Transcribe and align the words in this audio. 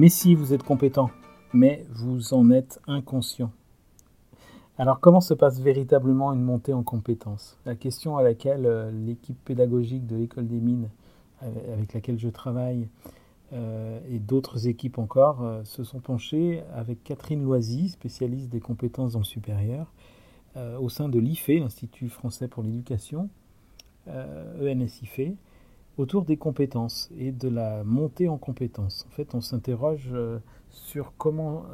Mais 0.00 0.08
si 0.08 0.34
vous 0.34 0.54
êtes 0.54 0.62
compétent, 0.62 1.10
mais 1.52 1.84
vous 1.90 2.32
en 2.32 2.50
êtes 2.50 2.80
inconscient. 2.86 3.52
Alors 4.78 4.98
comment 4.98 5.20
se 5.20 5.34
passe 5.34 5.60
véritablement 5.60 6.32
une 6.32 6.40
montée 6.40 6.72
en 6.72 6.82
compétences 6.82 7.58
La 7.66 7.74
question 7.74 8.16
à 8.16 8.22
laquelle 8.22 8.64
euh, 8.64 8.90
l'équipe 8.90 9.36
pédagogique 9.44 10.06
de 10.06 10.16
l'école 10.16 10.46
des 10.46 10.58
mines 10.58 10.88
avec 11.42 11.92
laquelle 11.92 12.18
je 12.18 12.30
travaille 12.30 12.88
euh, 13.52 14.00
et 14.10 14.18
d'autres 14.18 14.68
équipes 14.68 14.96
encore 14.96 15.42
euh, 15.42 15.64
se 15.64 15.84
sont 15.84 16.00
penchées 16.00 16.62
avec 16.74 17.04
Catherine 17.04 17.42
Loisy, 17.42 17.90
spécialiste 17.90 18.48
des 18.48 18.60
compétences 18.60 19.12
dans 19.12 19.18
le 19.18 19.24
supérieur, 19.26 19.92
au 20.80 20.88
sein 20.88 21.10
de 21.10 21.18
l'IFE, 21.18 21.48
l'Institut 21.48 22.08
français 22.08 22.48
pour 22.48 22.62
l'éducation, 22.62 23.28
ENSIFE, 24.08 25.36
autour 26.00 26.24
des 26.24 26.36
compétences 26.36 27.10
et 27.18 27.30
de 27.30 27.48
la 27.48 27.84
montée 27.84 28.28
en 28.28 28.38
compétences. 28.38 29.06
En 29.08 29.10
fait, 29.10 29.34
on 29.34 29.40
s'interroge 29.40 30.14
sur 30.70 31.12
comment 31.18 31.64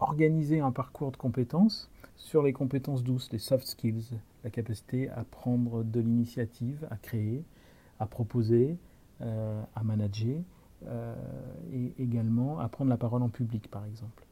organiser 0.00 0.60
un 0.60 0.72
parcours 0.72 1.12
de 1.12 1.16
compétences 1.16 1.90
sur 2.16 2.42
les 2.42 2.52
compétences 2.52 3.02
douces, 3.02 3.30
les 3.32 3.38
soft 3.38 3.66
skills, 3.66 4.18
la 4.44 4.50
capacité 4.50 5.08
à 5.10 5.24
prendre 5.24 5.82
de 5.82 6.00
l'initiative, 6.00 6.86
à 6.90 6.96
créer, 6.96 7.44
à 7.98 8.06
proposer, 8.06 8.78
euh, 9.20 9.62
à 9.74 9.82
manager, 9.82 10.40
euh, 10.86 11.14
et 11.72 11.94
également 11.98 12.58
à 12.58 12.68
prendre 12.68 12.90
la 12.90 12.96
parole 12.96 13.22
en 13.22 13.28
public, 13.28 13.70
par 13.70 13.84
exemple. 13.86 14.26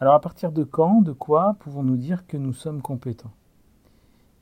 Alors 0.00 0.14
à 0.14 0.20
partir 0.20 0.52
de 0.52 0.62
quand, 0.64 1.02
de 1.02 1.12
quoi 1.12 1.56
pouvons-nous 1.60 1.96
dire 1.96 2.26
que 2.26 2.36
nous 2.36 2.52
sommes 2.52 2.82
compétents? 2.82 3.32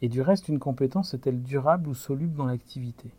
Et 0.02 0.08
du 0.08 0.20
reste, 0.20 0.48
une 0.48 0.58
compétence 0.58 1.14
est-elle 1.14 1.42
durable 1.42 1.88
ou 1.88 1.94
soluble 1.94 2.36
dans 2.36 2.44
l'activité? 2.44 3.10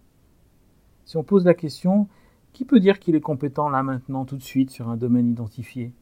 Si 1.08 1.16
on 1.16 1.23
pose 1.23 1.45
la 1.45 1.53
question, 1.53 2.09
qui 2.52 2.66
peut 2.66 2.81
dire 2.81 3.00
qu'il 3.00 3.16
est 3.16 3.22
compétent 3.22 3.69
là 3.69 3.81
maintenant, 3.81 4.25
tout 4.25 4.36
de 4.36 4.44
suite, 4.44 4.72
sur 4.72 4.89
un 4.89 4.97
domaine 4.97 5.30
identifié? 5.30 5.94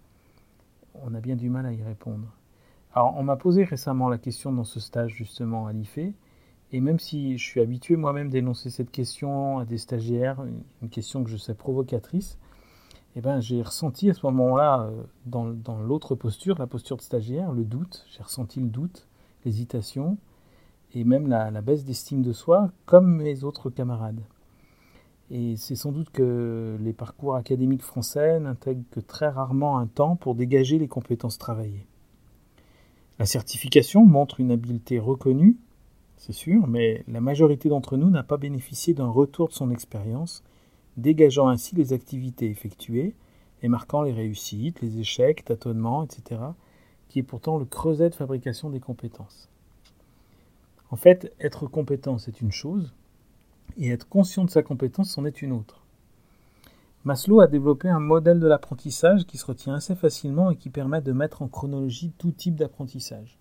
On 0.96 1.14
a 1.14 1.20
bien 1.20 1.36
du 1.36 1.48
mal 1.48 1.68
à 1.68 1.74
y 1.74 1.84
répondre. 1.84 2.34
Alors, 2.92 3.16
on 3.16 3.22
m'a 3.22 3.36
posé 3.36 3.66
récemment 3.66 4.10
la 4.10 4.18
question 4.18 4.52
dans 4.52 4.64
ce 4.64 4.80
stage 4.80 5.14
justement 5.14 5.68
à 5.68 5.74
l'IFE, 5.74 6.16
et 6.72 6.80
même 6.82 6.98
si 6.98 7.38
je 7.38 7.44
suis 7.44 7.62
habitué 7.62 7.98
moi-même 7.98 8.32
d'énoncer 8.32 8.72
cette 8.72 8.90
question 8.90 9.60
à 9.60 9.66
des 9.66 9.78
stagiaires, 9.78 10.44
une 10.82 10.90
question 10.90 11.24
que 11.24 11.30
je 11.30 11.38
sais 11.38 11.54
provocatrice, 11.54 12.40
eh 13.16 13.22
ben, 13.22 13.40
j'ai 13.42 13.62
ressenti 13.62 14.10
à 14.10 14.16
ce 14.16 14.26
moment-là, 14.26 14.90
euh, 14.90 15.04
dans, 15.28 15.78
l'autre 15.84 16.16
posture, 16.16 16.58
la 16.58 16.66
posture 16.66 16.98
de 16.98 17.04
stagiaire, 17.04 17.52
le 17.52 17.64
doute, 17.64 18.08
j'ai 18.10 18.24
ressenti 18.24 18.60
le 18.60 18.70
doute, 18.70 19.08
l'hésitation, 19.46 20.18
et 20.96 21.04
même 21.04 21.28
la, 21.28 21.52
la 21.52 21.62
baisse 21.62 21.86
d'estime 21.86 22.24
de 22.24 22.34
soi, 22.34 22.72
comme 22.88 23.18
mes 23.18 23.44
autres 23.44 23.70
camarades. 23.70 24.24
Et 25.32 25.56
c'est 25.58 25.76
sans 25.76 25.92
doute 25.92 26.12
que 26.12 26.78
les 26.80 26.94
parcours 26.94 27.36
académiques 27.36 27.82
français 27.82 28.40
n'intègrent 28.40 28.84
que 28.92 29.00
très 29.00 29.28
rarement 29.28 29.80
un 29.80 29.88
temps 29.88 30.16
pour 30.16 30.36
dégager 30.36 30.78
les 30.78 30.88
compétences 30.88 31.38
travaillées. 31.38 31.88
La 33.18 33.26
certification 33.26 34.06
montre 34.06 34.40
une 34.40 34.52
habileté 34.52 35.00
reconnue, 35.00 35.58
c'est 36.18 36.34
sûr, 36.34 36.68
mais 36.68 37.04
la 37.08 37.22
majorité 37.22 37.70
d'entre 37.70 37.98
nous 37.98 38.10
n'a 38.10 38.24
pas 38.24 38.38
bénéficié 38.38 38.94
d'un 38.94 39.08
retour 39.08 39.48
de 39.48 39.54
son 39.54 39.72
expérience, 39.72 40.44
dégageant 40.98 41.48
ainsi 41.48 41.76
les 41.76 41.94
activités 41.94 42.50
effectuées 42.50 43.16
et 43.62 43.68
marquant 43.68 44.02
les 44.02 44.14
réussites, 44.14 44.82
les 44.82 45.00
échecs, 45.00 45.46
tâtonnements, 45.46 46.04
etc., 46.04 46.42
qui 47.10 47.20
est 47.20 47.24
pourtant 47.24 47.58
le 47.58 47.66
creuset 47.66 48.10
de 48.10 48.16
fabrication 48.16 48.70
des 48.70 48.80
compétences. 48.80 49.50
En 50.92 50.96
fait, 50.96 51.34
être 51.40 51.68
compétent, 51.68 52.18
c'est 52.18 52.42
une 52.42 52.52
chose, 52.52 52.94
et 53.78 53.90
être 53.90 54.08
conscient 54.08 54.46
de 54.46 54.50
sa 54.50 54.64
compétence, 54.64 55.12
c'en 55.12 55.26
est 55.26 55.42
une 55.42 55.52
autre. 55.52 55.82
Maslow 57.04 57.40
a 57.40 57.48
développé 57.48 57.88
un 57.88 58.00
modèle 58.00 58.40
de 58.40 58.48
l'apprentissage 58.48 59.26
qui 59.26 59.38
se 59.38 59.46
retient 59.46 59.76
assez 59.76 59.94
facilement 59.94 60.50
et 60.50 60.56
qui 60.56 60.72
permet 60.72 61.02
de 61.02 61.12
mettre 61.12 61.44
en 61.44 61.48
chronologie 61.48 62.12
tout 62.18 62.32
type 62.32 62.56
d'apprentissage. 62.56 63.38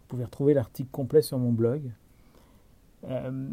Vous 0.00 0.08
pouvez 0.08 0.24
retrouver 0.24 0.52
l'article 0.52 0.90
complet 0.90 1.22
sur 1.22 1.38
mon 1.38 1.52
blog. 1.52 1.90
Euh, 3.04 3.48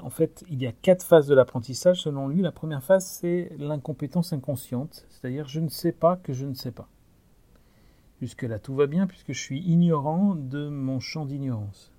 en 0.00 0.10
fait, 0.10 0.44
il 0.50 0.60
y 0.60 0.66
a 0.66 0.72
quatre 0.72 1.04
phases 1.04 1.26
de 1.26 1.34
l'apprentissage 1.34 2.02
selon 2.02 2.28
lui. 2.28 2.42
La 2.42 2.52
première 2.52 2.82
phase, 2.82 3.06
c'est 3.06 3.50
l'incompétence 3.58 4.34
inconsciente, 4.34 5.06
c'est-à-dire 5.08 5.48
je 5.48 5.60
ne 5.60 5.68
sais 5.68 5.92
pas 5.92 6.16
que 6.16 6.34
je 6.34 6.44
ne 6.44 6.54
sais 6.54 6.72
pas. 6.72 6.88
Jusque-là, 8.20 8.58
tout 8.58 8.74
va 8.74 8.86
bien 8.86 9.06
puisque 9.06 9.32
je 9.32 9.40
suis 9.40 9.60
ignorant 9.60 10.34
de 10.34 10.68
mon 10.68 11.00
champ 11.00 11.24
d'ignorance. 11.24 11.92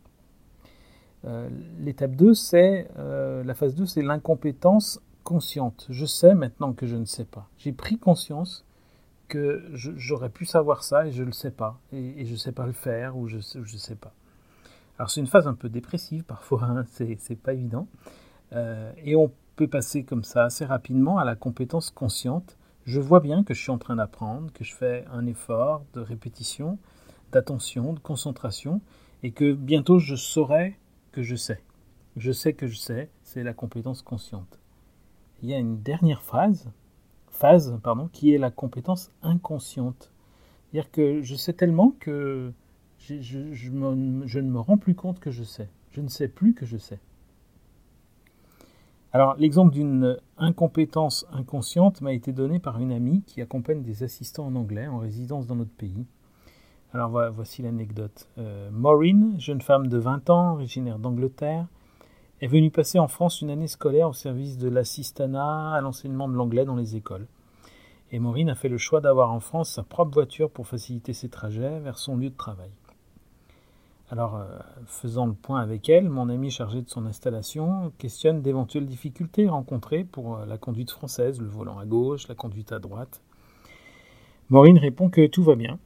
Euh, 1.27 1.49
l'étape 1.79 2.15
2, 2.15 2.33
c'est 2.33 2.89
euh, 2.97 3.43
la 3.43 3.53
phase 3.53 3.75
2, 3.75 3.85
c'est 3.85 4.01
l'incompétence 4.01 5.01
consciente. 5.23 5.85
Je 5.89 6.05
sais 6.05 6.33
maintenant 6.33 6.73
que 6.73 6.87
je 6.87 6.95
ne 6.95 7.05
sais 7.05 7.25
pas. 7.25 7.49
J'ai 7.57 7.73
pris 7.73 7.97
conscience 7.97 8.65
que 9.27 9.69
j'aurais 9.73 10.29
pu 10.29 10.45
savoir 10.45 10.83
ça 10.83 11.05
et 11.05 11.11
je 11.11 11.21
ne 11.21 11.27
le 11.27 11.33
sais 11.33 11.51
pas. 11.51 11.79
Et, 11.91 12.25
je 12.25 12.31
ne 12.31 12.37
sais 12.37 12.53
pas 12.53 12.65
le 12.65 12.71
faire 12.71 13.17
ou 13.17 13.27
je 13.27 13.37
ne 13.37 13.65
sais 13.65 13.95
pas. 13.95 14.13
Alors 14.97 15.09
c'est 15.09 15.19
une 15.19 15.27
phase 15.27 15.47
un 15.47 15.53
peu 15.53 15.69
dépressive 15.69 16.23
parfois, 16.23 16.63
hein, 16.63 16.85
c'est 16.87 17.35
pas 17.35 17.53
évident. 17.53 17.87
Euh, 18.53 18.91
et 19.03 19.15
on 19.15 19.31
peut 19.57 19.67
passer 19.67 20.03
comme 20.03 20.23
ça 20.23 20.45
assez 20.45 20.63
rapidement 20.63 21.17
à 21.17 21.25
la 21.25 21.35
compétence 21.35 21.91
consciente. 21.91 22.57
Je 22.85 23.01
vois 23.01 23.19
bien 23.19 23.43
que 23.43 23.53
je 23.53 23.61
suis 23.61 23.71
en 23.71 23.77
train 23.77 23.97
d'apprendre, 23.97 24.51
que 24.53 24.63
je 24.63 24.73
fais 24.73 25.03
un 25.11 25.25
effort 25.25 25.83
de 25.93 25.99
répétition, 25.99 26.79
d'attention, 27.33 27.91
de 27.91 27.99
concentration, 27.99 28.79
et 29.23 29.31
que 29.31 29.51
bientôt 29.51 29.99
je 29.99 30.15
saurai 30.15 30.77
que 31.17 31.23
je 31.23 31.35
sais. 31.35 31.59
Je 32.15 32.31
sais 32.31 32.53
que 32.53 32.67
je 32.67 32.77
sais, 32.77 33.09
c'est 33.23 33.43
la 33.43 33.53
compétence 33.53 34.01
consciente 34.01 34.59
il 35.41 35.49
y 35.49 35.53
a 35.53 35.59
une 35.59 35.81
dernière 35.81 36.21
phase, 36.21 36.69
phase 37.29 37.77
pardon, 37.83 38.09
qui 38.11 38.33
est 38.33 38.37
la 38.37 38.51
compétence 38.51 39.11
inconsciente. 39.21 40.11
C'est-à-dire 40.71 40.91
que 40.91 41.21
je 41.21 41.35
sais 41.35 41.53
tellement 41.53 41.93
que 41.99 42.51
je, 42.99 43.69
ne 43.69 44.41
me 44.49 44.59
rends 44.59 44.77
plus 44.77 44.95
compte 44.95 45.19
que 45.19 45.31
je 45.31 45.43
sais. 45.43 45.69
Je 45.91 46.01
ne 46.01 46.07
sais 46.07 46.27
plus 46.27 46.53
que 46.53 46.65
je 46.65 46.77
sais. 46.77 46.99
Alors, 49.13 49.35
l'exemple 49.37 49.73
d'une 49.73 50.17
incompétence 50.37 51.25
inconsciente 51.31 52.01
m'a 52.01 52.13
été 52.13 52.33
donné 52.33 52.59
par 52.59 52.79
une 52.79 52.91
amie 52.91 53.23
qui 53.25 53.41
accompagne 53.41 53.81
des 53.81 54.03
assistants 54.03 54.47
en 54.47 54.55
anglais 54.55 54.87
en 54.87 54.99
résidence 54.99 55.47
dans 55.47 55.55
notre 55.55 55.71
pays. 55.71 56.05
Alors, 56.93 57.31
voici 57.33 57.61
l'anecdote. 57.61 58.29
Euh, 58.37 58.69
Maureen, 58.71 59.35
jeune 59.39 59.61
femme 59.61 59.87
de 59.87 59.97
20 59.97 60.29
ans, 60.29 60.53
originaire 60.53 60.99
d'Angleterre, 60.99 61.67
est 62.41 62.47
venue 62.47 62.71
passer 62.71 62.97
en 62.97 63.09
France 63.09 63.41
une 63.41 63.49
année 63.49 63.67
scolaire 63.67 64.09
au 64.09 64.13
service 64.13 64.57
de 64.57 64.69
l'assistanat 64.69 65.73
à 65.73 65.81
l'enseignement 65.81 66.29
de 66.29 66.35
l'anglais 66.35 66.63
dans 66.63 66.77
les 66.77 66.95
écoles. 66.95 67.27
Et 68.11 68.19
Maureen 68.19 68.49
a 68.49 68.55
fait 68.55 68.69
le 68.69 68.77
choix 68.77 69.01
d'avoir 69.01 69.33
en 69.33 69.41
France 69.41 69.71
sa 69.71 69.83
propre 69.83 70.13
voiture 70.13 70.49
pour 70.49 70.65
faciliter 70.65 71.11
ses 71.11 71.27
trajets 71.27 71.79
vers 71.79 71.97
son 71.97 72.15
lieu 72.15 72.29
de 72.29 72.37
travail. 72.37 72.69
Alors, 74.09 74.37
euh, 74.37 74.45
faisant 74.85 75.25
le 75.25 75.33
point 75.33 75.59
avec 75.59 75.89
elle, 75.89 76.09
mon 76.09 76.29
ami 76.29 76.49
chargé 76.49 76.81
de 76.81 76.89
son 76.89 77.05
installation 77.05 77.91
questionne 77.97 78.41
d'éventuelles 78.41 78.85
difficultés 78.85 79.49
rencontrées 79.49 80.05
pour 80.05 80.37
euh, 80.37 80.45
la 80.45 80.57
conduite 80.57 80.91
française, 80.91 81.41
le 81.41 81.49
volant 81.49 81.79
à 81.79 81.85
gauche, 81.85 82.29
la 82.29 82.35
conduite 82.35 82.71
à 82.71 82.79
droite. 82.79 83.21
Maureen 84.49 84.77
répond 84.77 85.09
que 85.09 85.27
tout 85.27 85.43
va 85.43 85.55
bien, 85.55 85.77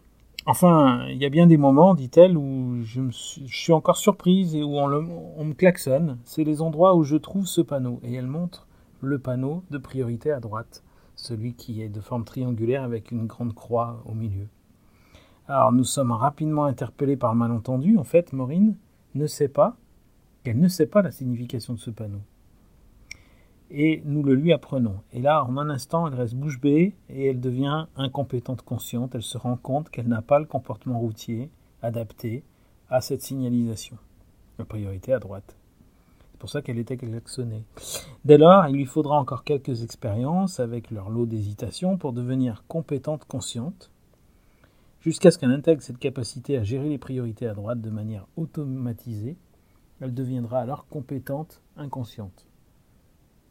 Enfin, 0.47 1.05
il 1.09 1.17
y 1.17 1.25
a 1.25 1.29
bien 1.29 1.45
des 1.45 1.57
moments, 1.57 1.93
dit-elle, 1.93 2.35
où 2.35 2.81
je, 2.81 3.01
suis, 3.11 3.73
encore 3.73 3.97
surprise 3.97 4.55
et 4.55 4.63
où 4.63 4.75
on, 4.77 5.43
me 5.43 5.53
klaxonne. 5.53 6.17
C'est 6.23 6.43
les 6.43 6.63
endroits 6.63 6.95
où 6.95 7.03
je 7.03 7.15
trouve 7.15 7.45
ce 7.45 7.61
panneau. 7.61 7.99
Et 8.03 8.15
elle 8.15 8.25
montre 8.25 8.67
le 9.01 9.19
panneau 9.19 9.63
de 9.69 9.77
priorité 9.77 10.31
à 10.31 10.39
droite, 10.39 10.83
celui 11.15 11.53
qui 11.53 11.83
est 11.83 11.89
de 11.89 12.01
forme 12.01 12.25
triangulaire 12.25 12.83
avec 12.83 13.11
une 13.11 13.27
grande 13.27 13.53
croix 13.53 14.01
au 14.05 14.13
milieu. 14.13 14.47
Alors 15.47 15.71
nous 15.71 15.83
sommes 15.83 16.11
rapidement 16.11 16.65
interpellés 16.65 17.17
par 17.17 17.33
le 17.33 17.39
malentendu. 17.39 17.97
En 17.97 18.03
fait, 18.03 18.33
Maureen 18.33 18.77
ne 19.13 19.27
sait 19.27 19.47
pas 19.47 19.75
qu'elle 20.43 20.59
ne 20.59 20.67
sait 20.67 20.87
pas 20.87 21.03
la 21.03 21.11
signification 21.11 21.73
de 21.73 21.79
ce 21.79 21.91
panneau 21.91 22.21
et 23.73 24.01
nous 24.05 24.23
le 24.23 24.35
lui 24.35 24.53
apprenons. 24.53 24.99
Et 25.13 25.21
là, 25.21 25.43
en 25.45 25.57
un 25.57 25.69
instant, 25.69 26.07
elle 26.07 26.15
reste 26.15 26.35
bouche 26.35 26.59
bée 26.59 26.93
et 27.09 27.27
elle 27.27 27.39
devient 27.39 27.87
incompétente 27.95 28.61
consciente. 28.61 29.15
Elle 29.15 29.23
se 29.23 29.37
rend 29.37 29.55
compte 29.55 29.89
qu'elle 29.89 30.07
n'a 30.07 30.21
pas 30.21 30.39
le 30.39 30.45
comportement 30.45 30.99
routier 30.99 31.49
adapté 31.81 32.43
à 32.89 33.01
cette 33.01 33.21
signalisation. 33.21 33.97
La 34.59 34.65
priorité 34.65 35.13
à 35.13 35.19
droite. 35.19 35.55
C'est 36.31 36.39
pour 36.39 36.49
ça 36.49 36.61
qu'elle 36.61 36.79
était 36.79 36.97
klaxonnée. 36.97 37.63
Dès 38.25 38.37
lors, 38.37 38.67
il 38.67 38.75
lui 38.75 38.85
faudra 38.85 39.17
encore 39.17 39.43
quelques 39.43 39.83
expériences 39.83 40.59
avec 40.59 40.91
leur 40.91 41.09
lot 41.09 41.25
d'hésitation 41.25 41.97
pour 41.97 42.13
devenir 42.13 42.63
compétente 42.67 43.25
consciente, 43.25 43.91
jusqu'à 45.01 45.31
ce 45.31 45.37
qu'elle 45.37 45.51
intègre 45.51 45.81
cette 45.81 45.99
capacité 45.99 46.57
à 46.57 46.63
gérer 46.63 46.89
les 46.89 46.97
priorités 46.97 47.47
à 47.47 47.53
droite 47.53 47.81
de 47.81 47.89
manière 47.89 48.27
automatisée. 48.37 49.37
Elle 49.99 50.13
deviendra 50.13 50.59
alors 50.59 50.87
compétente 50.87 51.61
inconsciente 51.77 52.47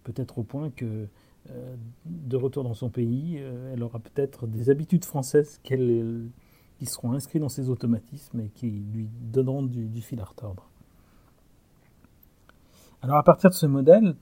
peut-être 0.05 0.39
au 0.39 0.43
point 0.43 0.71
que 0.71 1.07
euh, 1.49 1.75
de 2.05 2.37
retour 2.37 2.65
dans 2.65 2.75
son 2.75 2.91
pays, 2.91 3.39
euh, 3.39 3.73
elle 3.73 3.83
aura 3.83 3.99
peut-être 3.99 4.47
des 4.47 4.69
habitudes 4.69 5.05
françaises 5.05 5.59
qui 5.63 6.87
seront 6.87 7.13
inscrites 7.13 7.41
dans 7.41 7.49
ses 7.49 7.71
automatismes 7.71 8.41
et 8.41 8.49
qui 8.49 8.67
lui 8.67 9.09
donneront 9.23 9.63
du, 9.63 10.01
fil 10.03 10.21
à 10.21 10.25
retordre. 10.25 10.69
Alors 13.03 13.17
à 13.17 13.23
partir 13.23 13.49
de 13.49 13.55
ce 13.55 13.65
modèle, 13.65 14.15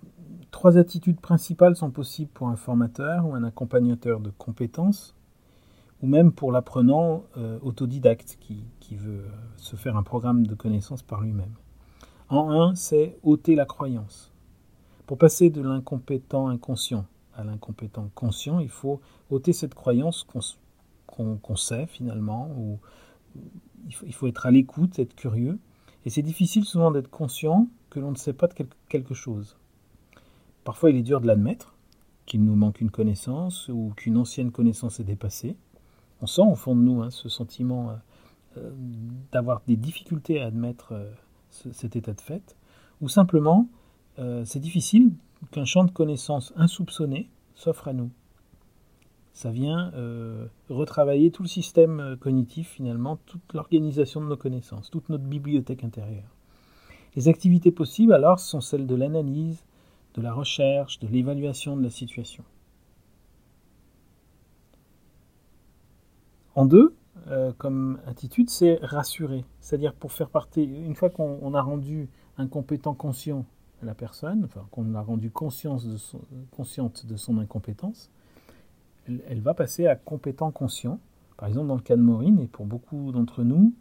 trois 0.53 0.79
attitudes 0.79 1.21
principales 1.21 1.75
sont 1.75 1.91
possibles 1.91 2.31
pour 2.33 2.49
un 2.49 2.57
formateur 2.57 3.27
ou 3.27 3.35
un 3.35 3.43
accompagnateur 3.43 4.21
de 4.21 4.31
compétences, 4.31 5.17
ou 6.03 6.07
même 6.07 6.31
pour 6.31 6.53
l'apprenant 6.53 7.25
euh, 7.37 7.59
autodidacte 7.63 8.39
qui, 8.41 8.65
veut 8.93 9.27
se 9.59 9.77
faire 9.77 9.99
un 9.99 10.03
programme 10.03 10.47
de 10.47 10.55
connaissances 10.55 11.03
par 11.03 11.21
lui-même. 11.21 11.53
En 12.31 12.51
un, 12.51 12.75
c'est 12.75 13.19
ôter 13.23 13.55
la 13.55 13.67
croyance. 13.67 14.33
Pour 15.09 15.17
passer 15.17 15.49
de 15.49 15.63
l'incompétent 15.63 16.49
inconscient 16.49 17.07
à 17.35 17.43
l'incompétent 17.43 18.11
conscient, 18.15 18.61
il 18.61 18.69
faut 18.69 19.01
ôter 19.31 19.55
cette 19.55 19.73
croyance 19.73 20.27
qu'on 21.07 21.57
sait 21.57 21.87
finalement, 21.87 22.51
ou 22.59 22.79
il 24.07 24.13
faut, 24.13 24.27
être 24.27 24.45
à 24.45 24.51
l'écoute, 24.51 24.99
être 24.99 25.15
curieux. 25.15 25.59
Et 26.05 26.11
c'est 26.11 26.21
difficile 26.21 26.67
souvent 26.67 26.91
d'être 26.91 27.09
conscient 27.09 27.69
que 27.89 28.01
l'on 28.01 28.11
ne 28.11 28.17
sait 28.17 28.35
pas 28.35 28.49
de 28.49 28.55
quelque 28.91 29.15
chose. 29.15 29.57
Parfois, 30.63 30.91
il 30.91 30.97
est 30.97 31.03
dur 31.03 31.23
de 31.23 31.27
l'admettre, 31.27 31.75
qu'il 32.27 32.45
nous 32.45 32.55
manque 32.55 32.83
une 32.83 32.91
connaissance 32.91 33.69
ou 33.69 33.95
qu'une 33.97 34.19
ancienne 34.19 34.51
connaissance 34.51 35.01
est 35.01 35.05
dépassée. 35.05 35.57
On 36.21 36.27
sent 36.27 36.43
au 36.43 36.55
fond 36.55 36.77
de 36.77 36.83
nous 36.83 37.01
hein, 37.01 37.09
ce 37.09 37.31
sentiment 37.31 37.89
euh, 37.89 37.95
euh, 38.59 38.71
d'avoir 39.33 39.63
des 39.67 39.77
difficultés 39.77 40.43
à 40.43 40.49
admettre 40.49 40.93
euh, 40.93 41.11
cet 41.49 41.97
état 41.97 42.13
de 42.13 42.21
fait, 42.21 42.59
ou 43.01 43.09
simplement 43.09 43.71
c'est 44.45 44.59
difficile 44.59 45.13
qu'un 45.53 45.65
champ 45.65 45.85
de 45.85 45.91
connaissances 45.91 46.53
insoupçonné 46.57 47.29
s'offre 47.55 47.89
à 47.89 47.93
nous. 47.93 48.11
Ça 49.33 49.51
vient 49.51 49.93
retravailler 50.69 51.31
tout 51.31 51.43
le 51.43 51.49
système 51.49 52.17
cognitif 52.21 52.71
finalement, 52.71 53.19
toute 53.27 53.55
l'organisation 53.55 54.21
de 54.21 54.27
nos 54.27 54.37
connaissances, 54.37 54.91
toute 54.91 55.09
notre 55.09 55.25
bibliothèque 55.25 55.85
intérieure. 55.85 56.35
Les 57.17 57.29
activités 57.29 57.71
possibles 57.71 58.13
alors 58.13 58.39
sont 58.39 58.61
celles 58.61 58.87
de 58.87 58.95
l'analyse, 58.95 59.65
de 60.15 60.23
la 60.23 60.33
recherche, 60.33 60.99
de 60.99 61.07
l'évaluation 61.07 61.77
de 61.77 61.83
la 61.83 61.91
situation. 61.91 62.45
En 66.55 66.67
deux, 66.67 66.95
euh, 67.29 67.53
comme 67.57 68.01
attitude, 68.07 68.51
c'est 68.51 68.79
rassurer. 68.83 69.45
C'est-à-dire 69.61 69.95
pour 69.95 70.13
faire 70.13 70.29
partie, 70.29 70.65
une 70.65 70.95
fois 70.95 71.11
qu'on 71.11 71.55
a 71.55 71.63
rendu 71.63 72.09
un 72.37 72.47
compétent 72.49 72.95
conscient 72.95 73.47
la 73.83 73.95
personne, 73.95 74.49
qu'on 74.71 74.95
a 74.95 75.03
rendu 75.03 75.31
consciente 75.31 75.85
de 75.87 77.17
son 77.17 77.39
incompétence, 77.39 78.11
elle, 79.29 79.41
va 79.41 79.55
passer 79.55 79.87
à 79.87 79.97
compétent 79.97 80.51
conscient. 80.51 80.99
Par 81.37 81.49
exemple, 81.49 81.69
dans 81.69 81.77
le 81.77 81.81
cas 81.81 81.97
de 81.97 82.03
Maureen, 82.03 82.41
et 82.41 82.47
pour 82.47 82.67
beaucoup 82.67 83.13
d'entre 83.13 83.43
nous, 83.43 83.73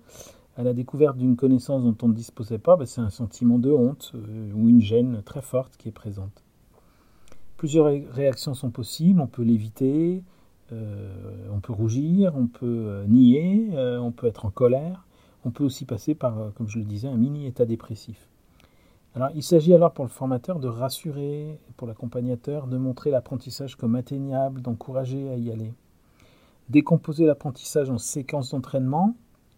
à 0.56 0.64
la 0.64 0.74
découverte 0.74 1.18
d'une 1.18 1.36
connaissance 1.36 1.84
dont 1.84 1.96
on 2.02 2.08
ne 2.08 2.14
disposait 2.14 2.58
pas, 2.58 2.78
ben, 2.78 2.86
c'est 2.86 3.02
un 3.02 3.10
sentiment 3.10 3.60
de 3.60 3.72
honte 3.72 4.12
euh, 4.16 4.52
ou 4.54 4.70
une 4.70 4.82
gêne 4.82 5.22
très 5.24 5.42
forte 5.42 5.78
qui 5.78 5.90
est 5.90 5.92
présente. 5.92 6.44
Plusieurs 7.58 7.86
réactions 7.86 8.54
sont 8.54 8.70
possibles, 8.70 9.20
on 9.20 9.28
peut 9.28 9.44
l'éviter, 9.44 10.24
euh, 10.72 11.48
on 11.52 11.60
peut 11.60 11.74
rougir, 11.74 12.36
on 12.36 12.48
peut 12.48 12.66
euh, 12.66 13.06
nier, 13.08 13.70
on 14.00 14.12
peut 14.12 14.28
être 14.28 14.46
en 14.46 14.52
colère, 14.52 15.06
on 15.46 15.52
peut 15.52 15.64
aussi 15.64 15.86
passer 15.86 16.14
par, 16.14 16.54
comme 16.56 16.68
je 16.68 16.78
le 16.80 16.86
disais, 16.86 17.08
un 17.08 17.18
mini 17.18 17.48
état 17.48 17.66
dépressif. 17.66 18.28
Il 19.36 19.44
s'agit 19.44 19.74
alors 19.74 19.94
pour 19.94 20.06
le 20.06 20.10
formateur 20.10 20.60
de 20.60 20.68
rassurer, 20.68 21.60
pour 21.76 21.88
l'accompagnateur 21.88 22.68
de 22.68 22.78
montrer 22.78 23.10
l'apprentissage 23.10 23.76
comme 23.76 23.96
atteignable, 23.96 24.62
d'encourager 24.62 25.30
à 25.30 25.36
y 25.36 25.52
aller. 25.52 25.74
Décomposer 26.70 27.26
l'apprentissage 27.26 27.90
en 27.90 27.98
séquences 27.98 28.52
d'entraînement, 28.52 29.16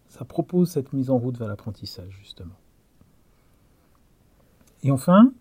ça 0.07 0.25
propose 0.25 0.69
cette 0.69 0.93
mise 0.93 1.09
en 1.09 1.17
route 1.17 1.37
vers 1.37 1.47
l'apprentissage, 1.47 2.17
justement. 2.21 2.55
Et 4.83 4.91
enfin, 4.91 5.31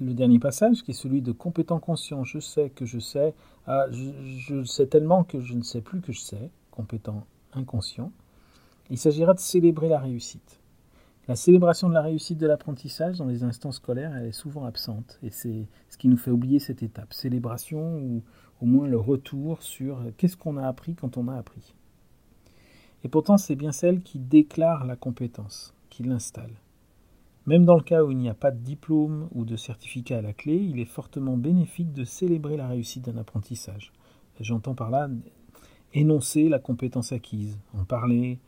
le 0.00 0.14
dernier 0.14 0.38
passage, 0.38 0.82
qui 0.82 0.90
est 0.90 0.94
celui 0.94 1.22
de 1.22 1.32
compétent 1.32 1.78
conscient. 1.78 2.24
Je 2.24 2.38
sais 2.38 2.70
que 2.70 2.84
je 2.84 2.98
sais. 2.98 3.34
Ah, 3.66 3.86
je, 3.90 4.64
sais 4.64 4.86
tellement 4.86 5.24
que 5.24 5.40
je 5.40 5.54
ne 5.54 5.62
sais 5.62 5.80
plus 5.80 6.00
que 6.00 6.12
je 6.12 6.20
sais. 6.20 6.50
Compétent 6.70 7.26
inconscient. 7.52 8.12
Il 8.90 8.98
s'agira 8.98 9.34
de 9.34 9.38
célébrer 9.38 9.88
la 9.88 9.98
réussite. 9.98 10.60
La 11.26 11.36
célébration 11.36 11.88
de 11.88 11.94
la 11.94 12.02
réussite 12.02 12.36
de 12.36 12.46
l'apprentissage 12.46 13.16
dans 13.16 13.24
les 13.24 13.44
instances 13.44 13.76
scolaires, 13.76 14.14
elle 14.14 14.26
est 14.26 14.32
souvent 14.32 14.66
absente. 14.66 15.18
Et 15.22 15.30
c'est 15.30 15.68
ce 15.88 15.96
qui 15.96 16.08
nous 16.08 16.18
fait 16.18 16.30
oublier 16.30 16.58
cette 16.58 16.82
étape. 16.82 17.14
Célébration 17.14 17.98
ou 17.98 18.22
au 18.60 18.66
moins 18.66 18.86
le 18.86 18.98
retour 18.98 19.62
sur 19.62 20.02
qu'est-ce 20.18 20.36
qu'on 20.36 20.58
a 20.58 20.66
appris 20.66 20.94
quand 20.94 21.16
on 21.16 21.28
a 21.28 21.36
appris. 21.36 21.74
Et 23.04 23.08
pourtant, 23.08 23.38
c'est 23.38 23.56
bien 23.56 23.72
celle 23.72 24.02
qui 24.02 24.18
déclare 24.18 24.84
la 24.84 24.96
compétence, 24.96 25.74
qui 25.88 26.02
l'installe. 26.02 26.52
Même 27.46 27.64
dans 27.64 27.76
le 27.76 27.82
cas 27.82 28.02
où 28.02 28.10
il 28.10 28.18
n'y 28.18 28.28
a 28.28 28.34
pas 28.34 28.50
de 28.50 28.60
diplôme 28.60 29.28
ou 29.32 29.46
de 29.46 29.56
certificat 29.56 30.18
à 30.18 30.22
la 30.22 30.32
clé, 30.34 30.56
il 30.56 30.78
est 30.78 30.86
fortement 30.86 31.36
bénéfique 31.36 31.92
de 31.92 32.04
célébrer 32.04 32.56
la 32.56 32.68
réussite 32.68 33.04
d'un 33.04 33.18
apprentissage. 33.18 33.92
J'entends 34.40 34.74
par 34.74 34.90
là 34.90 35.08
énoncer 35.94 36.48
la 36.48 36.58
compétence 36.58 37.12
acquise, 37.12 37.58
en 37.78 37.84
parler, 37.84 38.40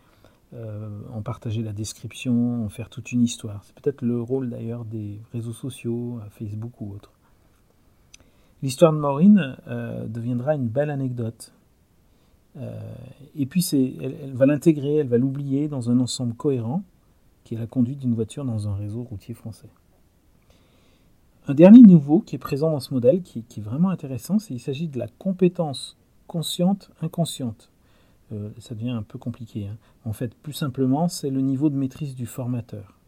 euh, 0.55 0.89
en 1.13 1.23
partager 1.23 1.63
la 1.63 1.73
description, 1.73 2.65
en 2.65 2.69
faire 2.69 2.89
toute 2.89 3.13
une 3.13 3.23
histoire. 3.23 3.65
C'est 3.65 3.75
peut-être 3.75 4.03
le 4.03 4.21
rôle 4.21 4.51
d'ailleurs 4.51 4.85
des 4.85 5.21
réseaux 5.33 5.53
sociaux, 5.53 6.21
Facebook 6.31 6.81
ou 6.81 6.93
autres. 6.93 7.13
L'histoire 8.63 8.93
de 8.93 8.99
Maureen 8.99 9.57
euh, 9.69 10.07
deviendra 10.07 10.55
une 10.55 10.69
belle 10.69 10.91
anecdote, 10.91 11.53
euh, 12.57 12.81
et 13.35 13.47
puis 13.47 13.67
elle, 14.01 14.33
va 14.35 14.47
l'intégrer, 14.47 14.97
elle 14.97 15.09
va 15.09 15.19
l'oublier 15.19 15.69
dans 15.69 15.91
un 15.91 16.01
ensemble 16.01 16.35
cohérent 16.35 16.83
qui 17.45 17.55
est 17.55 17.59
la 17.59 17.67
conduite 17.67 17.99
d'une 17.99 18.15
voiture 18.15 18.45
dans 18.45 18.69
un 18.69 18.75
réseau 18.75 19.03
routier 19.03 19.35
français. 19.35 19.69
Un 21.47 21.55
dernier 21.55 21.83
nouveau 21.83 22.21
qui 22.21 22.35
est 22.35 22.41
présent 22.41 22.71
dans 22.71 22.81
ce 22.81 22.93
modèle, 22.93 23.23
qui, 23.23 23.39
est 23.39 23.61
vraiment 23.61 23.91
intéressant, 23.91 24.39
c'est 24.39 24.49
qu'il 24.49 24.61
s'agit 24.61 24.89
de 24.89 24.99
la 24.99 25.07
compétence 25.07 25.97
consciente 26.27 26.91
inconsciente. 27.03 27.71
Euh, 28.33 28.51
ça 28.59 28.75
devient 28.75 28.91
un 28.91 29.03
peu 29.03 29.19
compliqué. 29.19 29.69
Hein. 29.69 29.77
En 30.05 30.13
fait, 30.13 30.35
plus 30.35 30.53
simplement, 30.53 31.09
c'est 31.09 31.31
le 31.31 31.41
niveau 31.41 31.71
de 31.71 31.77
maîtrise 31.77 32.15
du 32.15 32.27
formateur. 32.27 32.99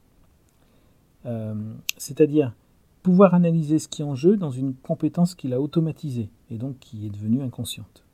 Euh, 1.27 1.55
c'est-à-dire 1.97 2.55
pouvoir 3.03 3.35
analyser 3.35 3.79
ce 3.79 3.89
qui 3.89 4.03
est 4.03 4.05
en 4.05 4.15
jeu 4.15 4.37
dans 4.37 4.51
une 4.51 4.75
compétence 4.75 5.35
qu'il 5.35 5.53
a 5.53 5.61
automatisée 5.61 6.31
et 6.51 6.59
donc 6.59 6.79
qui 6.79 7.07
est 7.07 7.11
devenue 7.11 7.43
inconsciente 7.43 8.05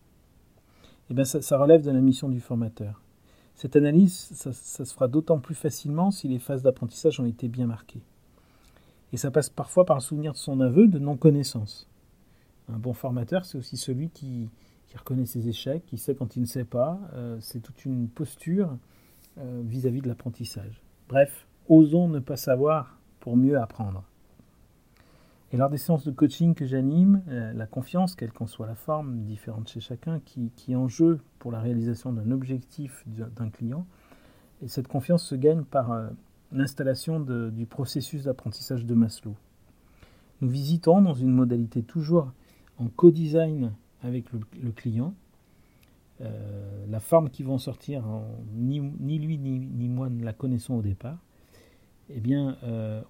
eh 1.10 1.14
bien, 1.14 1.24
ça, 1.24 1.58
relève 1.58 1.82
de 1.82 1.90
la 1.90 2.00
mission 2.00 2.28
du 2.28 2.40
formateur. 2.40 3.02
Cette 3.56 3.76
analyse, 3.76 4.30
ça, 4.32 4.52
se 4.52 4.84
fera 4.84 5.06
d'autant 5.06 5.38
plus 5.38 5.54
facilement 5.54 6.10
si 6.10 6.28
les 6.28 6.38
phases 6.38 6.62
d'apprentissage 6.62 7.20
ont 7.20 7.26
été 7.26 7.46
bien 7.48 7.66
marquées. 7.66 8.02
Et 9.12 9.16
ça 9.16 9.30
passe 9.30 9.48
parfois 9.48 9.84
par 9.84 9.96
le 9.96 10.02
souvenir 10.02 10.32
de 10.32 10.38
son 10.38 10.60
aveu 10.60 10.88
de 10.88 10.98
non-connaissance. 10.98 11.88
Un 12.68 12.78
bon 12.78 12.94
formateur, 12.94 13.44
c'est 13.44 13.58
aussi 13.58 13.76
celui 13.76 14.08
qui, 14.08 14.48
reconnaît 14.98 15.26
ses 15.26 15.48
échecs, 15.48 15.84
qui 15.86 15.98
sait 15.98 16.14
quand 16.14 16.36
il 16.36 16.42
ne 16.42 16.46
sait 16.46 16.64
pas. 16.64 17.00
Euh, 17.14 17.38
c'est 17.40 17.60
toute 17.60 17.84
une 17.84 18.08
posture 18.08 18.76
vis 19.36 19.84
à 19.86 19.90
-vis 19.90 20.00
de 20.00 20.06
l'apprentissage. 20.08 20.80
Bref, 21.08 21.48
osons 21.68 22.08
ne 22.08 22.20
pas 22.20 22.36
savoir 22.36 22.98
pour 23.18 23.36
mieux 23.36 23.58
apprendre. 23.58 24.04
Et 25.54 25.56
lors 25.56 25.70
des 25.70 25.78
séances 25.78 26.04
de 26.04 26.10
coaching 26.10 26.54
que 26.54 26.66
j'anime, 26.66 27.22
euh, 27.28 27.52
la 27.52 27.66
confiance, 27.66 28.16
quelle 28.16 28.32
qu'en 28.32 28.48
soit 28.48 28.66
la 28.66 28.74
forme, 28.74 29.22
différente 29.22 29.68
chez 29.68 29.78
chacun, 29.78 30.18
qui, 30.18 30.50
est 30.68 30.74
en 30.74 30.88
jeu 30.88 31.20
pour 31.38 31.52
la 31.52 31.60
réalisation 31.60 32.12
d'un 32.12 32.32
objectif 32.32 33.04
d'un 33.06 33.50
client, 33.50 33.86
et 34.62 34.68
cette 34.68 34.88
confiance 34.88 35.22
se 35.22 35.36
gagne 35.36 35.62
par 35.62 35.92
euh, 35.92 36.08
l'installation 36.50 37.20
du 37.20 37.66
processus 37.66 38.24
d'apprentissage 38.24 38.84
de 38.84 38.94
Maslow. 38.94 39.36
Nous 40.40 40.48
visitons 40.48 41.00
dans 41.00 41.14
une 41.14 41.30
modalité 41.30 41.84
toujours 41.84 42.32
en 42.78 42.88
co-design 42.88 43.72
avec 44.04 44.26
le, 44.32 44.70
client. 44.70 45.14
Euh, 46.20 46.86
la 46.88 47.00
forme 47.00 47.28
qui 47.28 47.42
va 47.42 47.52
en 47.52 47.58
sortir, 47.58 48.04
ni, 48.54 48.80
lui 49.18 49.38
ni, 49.38 49.88
moi 49.88 50.08
ne 50.08 50.22
la 50.22 50.32
connaissons 50.32 50.74
au 50.74 50.82
départ. 50.82 51.18
Eh 52.10 52.20
bien, 52.20 52.58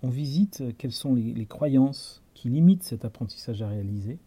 on 0.02 0.08
visite 0.08 0.62
quelles 0.78 0.92
sont 0.92 1.14
les 1.14 1.46
croyances, 1.46 2.22
qui 2.34 2.48
limite 2.48 2.82
cet 2.82 3.04
apprentissage 3.04 3.60
à 3.60 3.68
réaliser. 3.68 4.18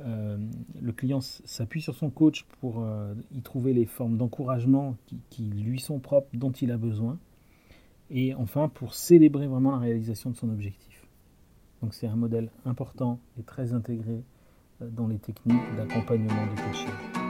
Euh, 0.00 0.36
le 0.80 0.92
client 0.92 1.20
s'appuie 1.20 1.80
sur 1.80 1.94
son 1.94 2.10
coach 2.10 2.44
pour 2.60 2.82
euh, 2.82 3.14
y 3.32 3.42
trouver 3.42 3.72
les 3.72 3.84
formes 3.84 4.16
d'encouragement 4.16 4.96
qui, 5.30 5.44
lui 5.44 5.80
sont 5.80 5.98
propres, 5.98 6.28
dont 6.34 6.50
il 6.50 6.72
a 6.72 6.76
besoin. 6.76 7.18
Et 8.10 8.34
enfin, 8.34 8.68
pour 8.68 8.94
célébrer 8.94 9.46
vraiment 9.46 9.72
la 9.72 9.78
réalisation 9.78 10.30
de 10.30 10.36
son 10.36 10.50
objectif. 10.50 11.06
Donc 11.82 11.94
c'est 11.94 12.06
un 12.06 12.16
modèle 12.16 12.50
important 12.64 13.18
et 13.38 13.42
très 13.42 13.72
intégré 13.72 14.12
euh, 14.14 14.20
dans 14.90 15.06
les 15.06 15.18
techniques 15.18 15.76
d'accompagnement 15.76 16.46
du 16.54 16.62
coaching. 16.62 17.21